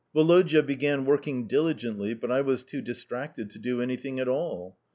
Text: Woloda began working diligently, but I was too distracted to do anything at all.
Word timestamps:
Woloda 0.15 0.63
began 0.63 1.05
working 1.05 1.45
diligently, 1.45 2.15
but 2.15 2.31
I 2.31 2.41
was 2.41 2.63
too 2.63 2.81
distracted 2.81 3.51
to 3.51 3.59
do 3.59 3.83
anything 3.83 4.19
at 4.19 4.27
all. 4.27 4.79